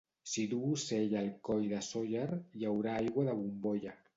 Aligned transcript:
Si 0.29 0.45
duu 0.53 0.69
cella 0.83 1.19
el 1.25 1.29
coll 1.49 1.67
de 1.73 1.81
Sóller, 1.91 2.27
hi 2.59 2.69
haurà 2.71 2.99
aigua 3.03 3.29
de 3.31 3.39
bombolla. 3.45 3.99